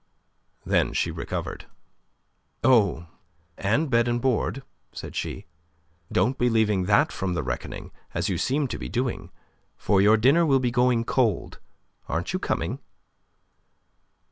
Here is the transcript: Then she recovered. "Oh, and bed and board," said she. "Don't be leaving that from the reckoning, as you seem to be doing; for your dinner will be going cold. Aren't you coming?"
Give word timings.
Then 0.65 0.93
she 0.93 1.11
recovered. 1.11 1.67
"Oh, 2.63 3.05
and 3.55 3.87
bed 3.87 4.07
and 4.07 4.19
board," 4.19 4.63
said 4.91 5.15
she. 5.15 5.45
"Don't 6.11 6.39
be 6.39 6.49
leaving 6.49 6.85
that 6.85 7.11
from 7.11 7.35
the 7.35 7.43
reckoning, 7.43 7.91
as 8.11 8.27
you 8.27 8.39
seem 8.39 8.67
to 8.69 8.79
be 8.79 8.89
doing; 8.89 9.29
for 9.77 10.01
your 10.01 10.17
dinner 10.17 10.43
will 10.43 10.57
be 10.59 10.71
going 10.71 11.03
cold. 11.03 11.59
Aren't 12.09 12.33
you 12.33 12.39
coming?" 12.39 12.79